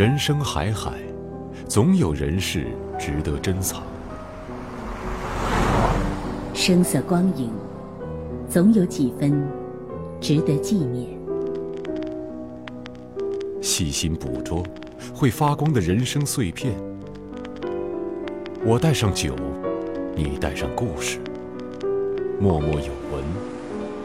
[0.00, 0.94] 人生海海，
[1.68, 2.68] 总有人事
[2.98, 3.82] 值得珍藏；
[6.54, 7.50] 声色光影，
[8.48, 9.46] 总有几分
[10.18, 11.06] 值得纪念。
[13.60, 14.64] 细心捕捉，
[15.14, 16.72] 会发光的人生碎片。
[18.64, 19.36] 我带上酒，
[20.16, 21.18] 你带上故事，
[22.40, 23.22] 默默有闻，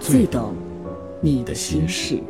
[0.00, 0.54] 最懂
[1.22, 2.22] 你的心事。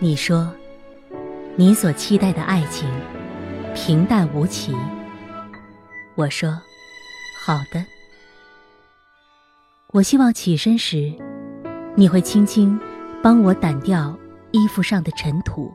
[0.00, 0.52] 你说，
[1.56, 2.90] 你所期待的爱情
[3.74, 4.74] 平淡无奇。
[6.16, 6.50] 我说，
[7.44, 7.84] 好的。
[9.92, 11.14] 我希望起身时，
[11.94, 12.78] 你会轻轻
[13.22, 14.14] 帮我掸掉
[14.50, 15.72] 衣服上的尘土。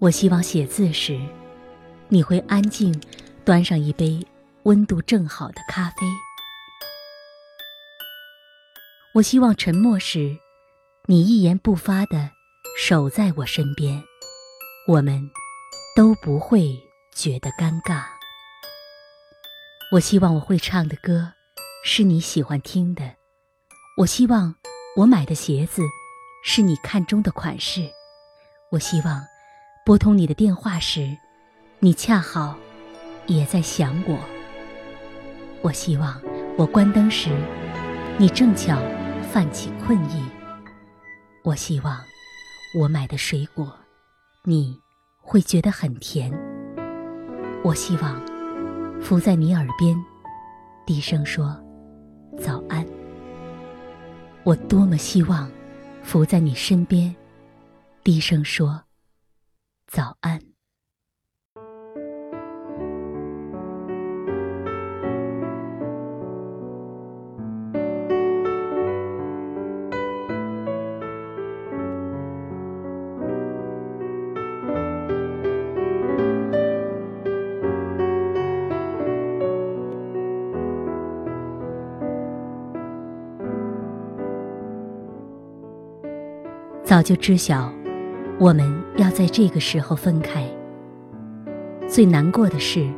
[0.00, 1.20] 我希望写字时，
[2.08, 2.98] 你会安静
[3.44, 4.26] 端上一杯
[4.62, 6.06] 温度正好的咖啡。
[9.14, 10.36] 我希望沉默时，
[11.04, 12.37] 你一言不发的。
[12.80, 14.00] 守在我身边，
[14.86, 15.28] 我们
[15.96, 16.80] 都不会
[17.12, 18.04] 觉得尴尬。
[19.90, 21.32] 我希望我会唱的歌
[21.84, 23.16] 是你喜欢听的，
[23.96, 24.54] 我希望
[24.96, 25.82] 我买的鞋子
[26.44, 27.82] 是你看中的款式，
[28.70, 29.26] 我希望
[29.84, 31.18] 拨通你的电话时，
[31.80, 32.56] 你恰好
[33.26, 34.16] 也在想我。
[35.62, 36.22] 我希望
[36.56, 37.30] 我关灯时，
[38.18, 38.80] 你正巧
[39.32, 40.24] 泛起困意。
[41.42, 42.07] 我希望。
[42.78, 43.76] 我买的水果，
[44.44, 44.80] 你
[45.20, 46.30] 会觉得很甜。
[47.64, 48.22] 我希望
[49.00, 50.00] 伏在你耳边，
[50.86, 51.60] 低声说
[52.40, 52.86] 早安。
[54.44, 55.50] 我多么希望
[56.04, 57.12] 伏在你身边，
[58.04, 58.80] 低声说
[59.88, 60.40] 早安。
[86.88, 87.70] 早就知晓，
[88.38, 88.66] 我们
[88.96, 90.42] 要在这个时候分开。
[91.86, 92.88] 最难过的事，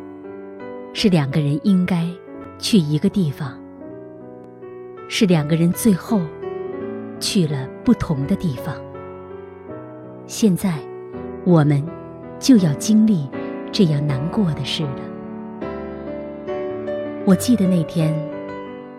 [0.93, 2.07] 是两个人应该
[2.57, 3.61] 去一个地方，
[5.09, 6.21] 是两个人最后
[7.19, 8.77] 去了不同的地方。
[10.25, 10.79] 现在，
[11.45, 11.85] 我们
[12.39, 13.29] 就要经历
[13.73, 16.47] 这样难过的事了。
[17.25, 18.15] 我记得那天，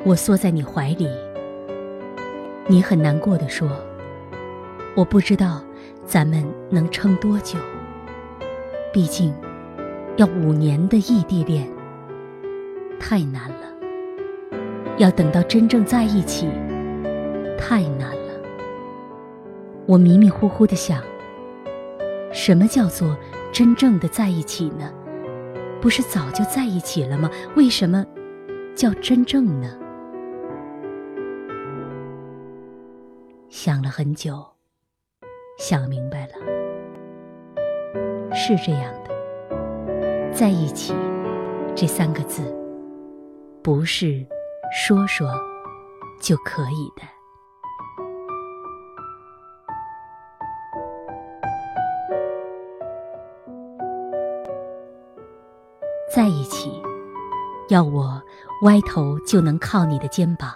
[0.04, 1.08] 我缩在你怀里，
[2.68, 3.70] 你很难过的说。
[4.94, 5.64] 我不知道
[6.06, 7.58] 咱们能撑多久，
[8.94, 9.34] 毕竟
[10.18, 11.66] 要五年的异地恋
[13.00, 13.66] 太难了，
[14.98, 16.50] 要等到真正在一起
[17.58, 18.34] 太难了。
[19.86, 21.02] 我迷迷糊糊的想，
[22.34, 23.18] 什么叫做
[23.52, 24.92] 真正的在一起呢？
[25.80, 27.32] 不是早就在一起了吗？
[27.56, 28.06] 为什么
[28.76, 29.78] 叫真正呢？
[33.50, 34.51] 想了很久。
[35.62, 36.34] 想明白了，
[38.34, 40.92] 是这样的，在一起
[41.76, 42.42] 这三个字，
[43.62, 44.26] 不是
[44.74, 45.30] 说说
[46.20, 47.04] 就可以的。
[56.12, 56.72] 在一起，
[57.70, 58.20] 要我
[58.64, 60.52] 歪头就能靠你的肩膀，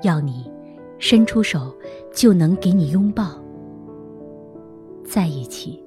[0.00, 0.50] 要你
[0.98, 1.76] 伸出手
[2.10, 3.26] 就能给你拥抱。
[5.10, 5.82] 在一起，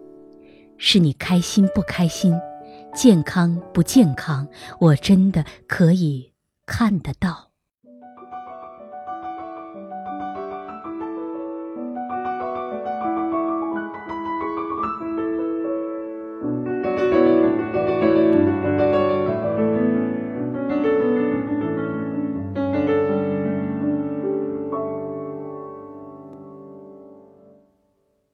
[0.78, 2.38] 是你开心不开心，
[2.94, 4.46] 健康不健康，
[4.82, 6.34] 我真的可以
[6.66, 7.52] 看得到。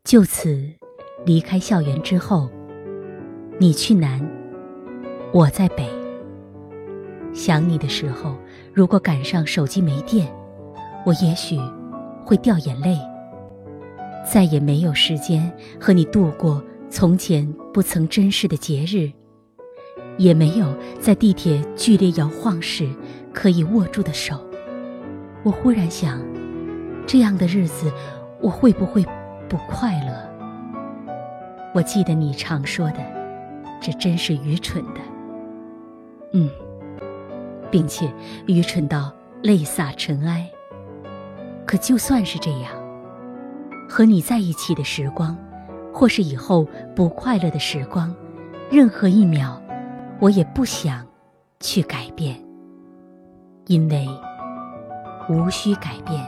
[0.03, 0.78] 就此。
[1.29, 2.49] 离开校园之后，
[3.59, 4.19] 你去南，
[5.31, 5.87] 我在北。
[7.33, 8.35] 想你的时候，
[8.73, 10.27] 如果赶上手机没电，
[11.05, 11.55] 我也许
[12.25, 12.97] 会掉眼泪。
[14.25, 19.11] 再也没有时间和你度过从前不曾珍视的节日，
[20.17, 22.89] 也没有在地铁剧烈摇晃时
[23.31, 24.43] 可以握住的手。
[25.43, 26.19] 我忽然想，
[27.05, 27.93] 这样的日子，
[28.41, 29.05] 我会不会
[29.47, 30.28] 不快乐？
[31.79, 32.97] 我记得你常说的，
[33.79, 34.99] 这真是愚蠢的。
[36.33, 36.49] 嗯，
[37.71, 38.13] 并且
[38.47, 40.45] 愚蠢到泪洒尘埃。
[41.65, 42.73] 可就算是这样，
[43.87, 45.37] 和你在一起的时光，
[45.93, 48.13] 或是以后不快乐的时光，
[48.69, 49.57] 任何一秒，
[50.19, 51.07] 我也不想
[51.61, 52.35] 去改变，
[53.67, 54.05] 因为。
[55.29, 56.19] 无需改变，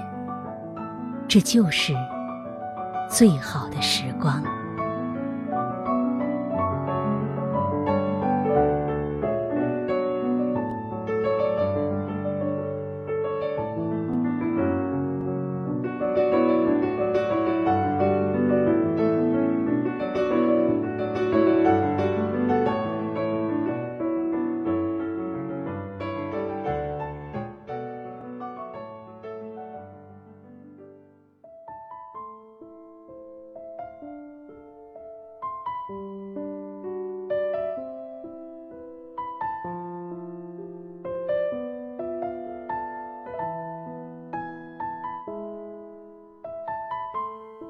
[1.27, 1.91] 这就是
[3.09, 4.41] 最好的时光。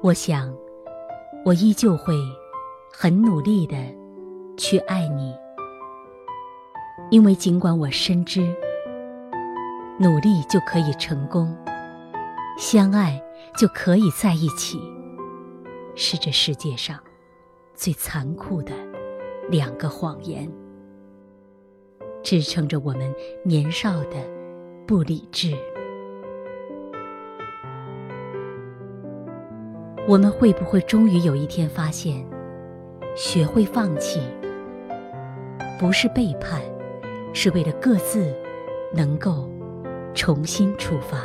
[0.04, 0.52] 我想，
[1.44, 2.12] 我依旧会
[2.92, 3.76] 很努力的
[4.56, 5.32] 去爱你，
[7.08, 8.40] 因为尽管我深知
[10.00, 11.56] 努力就可以成功，
[12.58, 13.22] 相爱
[13.56, 14.80] 就可以在一起，
[15.94, 16.98] 是这世界上
[17.72, 18.72] 最残酷的
[19.50, 20.50] 两个谎言，
[22.24, 23.14] 支撑着我们
[23.44, 24.16] 年少的
[24.84, 25.56] 不理智。
[30.08, 32.26] 我们会不会终于有一天发现，
[33.16, 34.20] 学会放弃，
[35.78, 36.60] 不是背叛，
[37.32, 38.34] 是为了各自
[38.92, 39.48] 能够
[40.12, 41.18] 重新出发？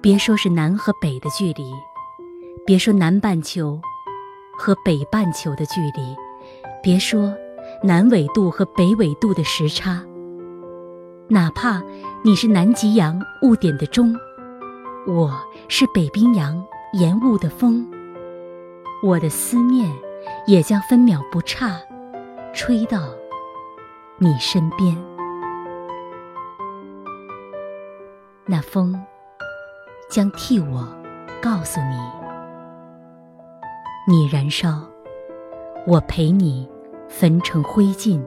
[0.00, 1.70] 别说是南和北的距离，
[2.66, 3.78] 别说南半球
[4.56, 6.16] 和北半球的距离。
[6.82, 7.34] 别说
[7.82, 10.02] 南纬度和北纬度的时差，
[11.28, 11.82] 哪怕
[12.24, 14.14] 你是南极洋雾点的钟，
[15.06, 15.38] 我
[15.68, 16.62] 是北冰洋
[16.94, 17.86] 延雾的风，
[19.02, 19.94] 我的思念
[20.46, 21.78] 也将分秒不差
[22.54, 23.10] 吹到
[24.18, 24.96] 你身边。
[28.46, 28.98] 那风
[30.10, 30.88] 将替我
[31.42, 31.96] 告诉你，
[34.08, 34.82] 你燃烧。
[35.86, 36.68] 我陪你
[37.08, 38.20] 焚成灰烬，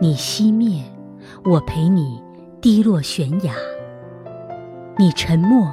[0.00, 0.82] 你熄灭；
[1.44, 2.20] 我陪你
[2.60, 3.54] 滴落悬崖。
[4.98, 5.72] 你沉默，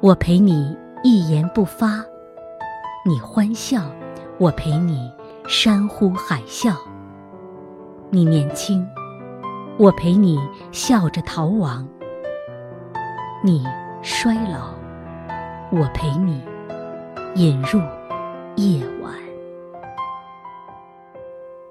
[0.00, 2.02] 我陪你一言不发；
[3.04, 3.82] 你欢笑，
[4.38, 5.12] 我陪你
[5.46, 6.74] 山呼海啸。
[8.10, 8.84] 你年轻，
[9.78, 10.38] 我陪你
[10.72, 11.86] 笑着逃亡；
[13.44, 13.64] 你
[14.00, 14.70] 衰老，
[15.70, 16.42] 我陪你
[17.34, 17.78] 引入
[18.56, 19.12] 夜晚。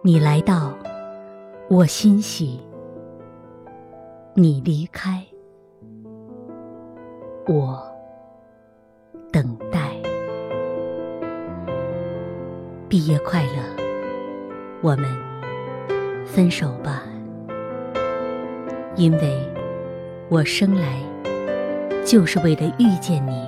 [0.06, 0.72] 你来到，
[1.68, 2.60] 我欣喜；
[4.36, 5.20] 你离开，
[7.48, 7.84] 我
[9.32, 9.96] 等待。
[12.88, 13.64] 毕业快乐，
[14.84, 15.08] 我们
[16.24, 17.02] 分手吧，
[18.96, 19.42] 因为
[20.30, 21.00] 我生来
[22.06, 23.44] 就是为了遇见你，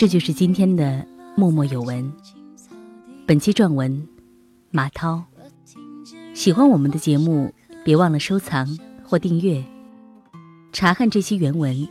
[0.00, 2.10] 这就是今天的默默有闻。
[3.26, 4.08] 本期撰文
[4.70, 5.22] 马涛。
[6.32, 7.52] 喜欢我们的节目，
[7.84, 8.66] 别忘了收藏
[9.04, 9.62] 或订阅。
[10.72, 11.86] 查看这期原文，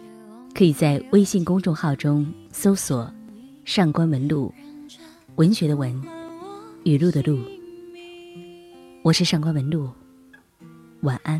[0.55, 3.13] 可以在微信公众号中搜索
[3.63, 4.51] “上官文录”，
[5.37, 6.01] 文学的文，
[6.85, 7.37] 语录的录。
[9.03, 9.87] 我是上官文录，
[11.01, 11.39] 晚安。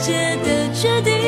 [0.00, 1.19] 世界的决定。